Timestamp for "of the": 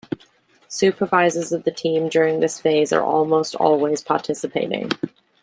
1.51-1.69